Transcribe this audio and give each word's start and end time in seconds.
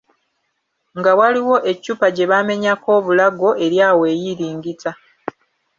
Nga 0.97 1.11
waliwo 1.19 1.55
eccupa 1.71 2.07
gye 2.15 2.25
baamenyako 2.31 2.87
obulago 2.97 3.49
eri 3.65 3.77
awo 3.87 4.03
eyiringita. 4.13 4.91